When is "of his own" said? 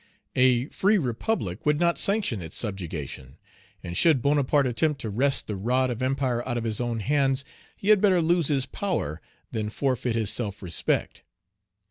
6.57-7.01